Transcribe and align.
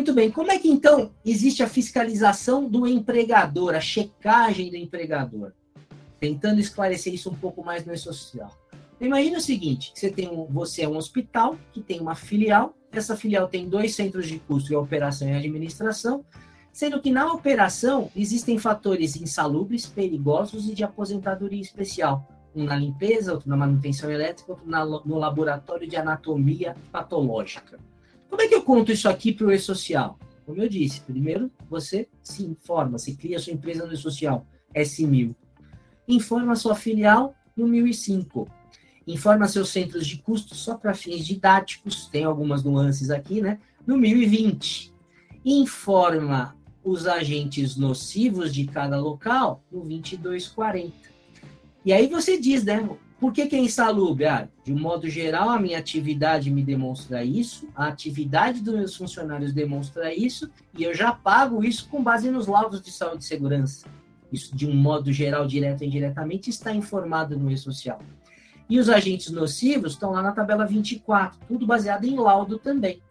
Muito 0.00 0.14
bem. 0.14 0.30
Como 0.30 0.50
é 0.50 0.58
que 0.58 0.66
então 0.66 1.12
existe 1.22 1.62
a 1.62 1.68
fiscalização 1.68 2.66
do 2.66 2.86
empregador, 2.86 3.74
a 3.74 3.82
checagem 3.82 4.70
do 4.70 4.76
empregador? 4.76 5.52
Tentando 6.18 6.58
esclarecer 6.58 7.12
isso 7.12 7.28
um 7.28 7.34
pouco 7.34 7.62
mais 7.62 7.84
no 7.84 7.94
social. 7.98 8.50
Imagina 8.98 9.36
o 9.36 9.42
seguinte: 9.42 9.92
você 9.94 10.10
tem 10.10 10.26
um, 10.26 10.46
você 10.46 10.84
é 10.84 10.88
um 10.88 10.96
hospital 10.96 11.58
que 11.70 11.82
tem 11.82 12.00
uma 12.00 12.14
filial. 12.14 12.74
Essa 12.90 13.14
filial 13.14 13.46
tem 13.46 13.68
dois 13.68 13.94
centros 13.94 14.26
de 14.26 14.38
custo, 14.38 14.74
operação 14.74 15.28
e 15.28 15.34
administração, 15.34 16.24
sendo 16.72 16.98
que 17.02 17.10
na 17.10 17.30
operação 17.34 18.10
existem 18.16 18.58
fatores 18.58 19.16
insalubres, 19.16 19.84
perigosos 19.84 20.66
e 20.66 20.74
de 20.74 20.82
aposentadoria 20.82 21.60
especial. 21.60 22.26
Um 22.56 22.64
na 22.64 22.74
limpeza, 22.74 23.34
outro 23.34 23.50
na 23.50 23.56
manutenção 23.58 24.10
elétrica, 24.10 24.52
outro 24.52 24.66
na, 24.66 24.82
no 24.82 25.18
laboratório 25.18 25.86
de 25.86 25.96
anatomia 25.96 26.74
patológica. 26.90 27.78
Como 28.30 28.40
é 28.40 28.48
que 28.48 28.54
eu 28.54 28.62
conto 28.62 28.92
isso 28.92 29.08
aqui 29.08 29.32
para 29.32 29.48
o 29.48 29.52
e-social? 29.52 30.16
Como 30.46 30.62
eu 30.62 30.68
disse, 30.68 31.00
primeiro 31.00 31.50
você 31.68 32.08
se 32.22 32.44
informa, 32.44 32.96
você 32.96 33.12
cria 33.12 33.36
a 33.36 33.40
sua 33.40 33.52
empresa 33.52 33.84
no 33.84 33.92
e-social, 33.92 34.46
S1000. 34.74 35.34
Informa 36.08 36.52
a 36.52 36.56
sua 36.56 36.76
filial 36.76 37.34
no 37.56 37.66
1005. 37.66 38.48
Informa 39.06 39.48
seus 39.48 39.70
centros 39.70 40.06
de 40.06 40.18
custo 40.18 40.54
só 40.54 40.76
para 40.76 40.94
fins 40.94 41.26
didáticos, 41.26 42.06
tem 42.06 42.24
algumas 42.24 42.62
nuances 42.62 43.10
aqui, 43.10 43.40
né? 43.40 43.58
No 43.86 43.98
1020. 43.98 44.94
Informa 45.44 46.56
os 46.82 47.06
agentes 47.06 47.76
nocivos 47.76 48.54
de 48.54 48.66
cada 48.66 48.98
local 48.98 49.64
no 49.70 49.80
2240. 49.80 50.92
E 51.84 51.92
aí 51.92 52.06
você 52.06 52.38
diz, 52.38 52.64
né? 52.64 52.88
Por 53.20 53.34
que, 53.34 53.46
que 53.46 53.54
é 53.54 53.58
insalubre? 53.58 54.24
Ah, 54.24 54.48
de 54.64 54.72
um 54.72 54.78
modo 54.80 55.06
geral, 55.06 55.50
a 55.50 55.58
minha 55.60 55.78
atividade 55.78 56.50
me 56.50 56.62
demonstra 56.62 57.22
isso, 57.22 57.68
a 57.76 57.86
atividade 57.86 58.62
dos 58.62 58.74
meus 58.74 58.96
funcionários 58.96 59.52
demonstra 59.52 60.14
isso, 60.14 60.50
e 60.76 60.84
eu 60.84 60.94
já 60.94 61.12
pago 61.12 61.62
isso 61.62 61.86
com 61.90 62.02
base 62.02 62.30
nos 62.30 62.46
laudos 62.46 62.80
de 62.80 62.90
saúde 62.90 63.22
e 63.22 63.26
segurança. 63.26 63.86
Isso, 64.32 64.56
de 64.56 64.66
um 64.66 64.74
modo 64.74 65.12
geral, 65.12 65.46
direto 65.46 65.82
ou 65.82 65.86
indiretamente, 65.86 66.48
está 66.48 66.72
informado 66.72 67.38
no 67.38 67.50
e-social. 67.50 68.00
E 68.70 68.78
os 68.78 68.88
agentes 68.88 69.30
nocivos 69.30 69.92
estão 69.92 70.12
lá 70.12 70.22
na 70.22 70.32
tabela 70.32 70.64
24, 70.64 71.38
tudo 71.46 71.66
baseado 71.66 72.04
em 72.04 72.16
laudo 72.16 72.58
também. 72.58 73.02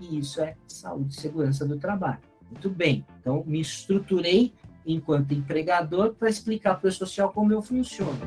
E 0.00 0.18
isso 0.18 0.40
é 0.40 0.56
saúde 0.66 1.14
e 1.14 1.20
segurança 1.20 1.64
do 1.64 1.78
trabalho. 1.78 2.18
Muito 2.50 2.68
bem. 2.68 3.06
Então, 3.20 3.44
me 3.46 3.60
estruturei 3.60 4.52
enquanto 4.84 5.32
empregador 5.32 6.14
para 6.14 6.28
explicar 6.28 6.80
para 6.80 6.88
o 6.88 6.92
social 6.92 7.30
como 7.32 7.52
eu 7.52 7.62
funciono. 7.62 8.18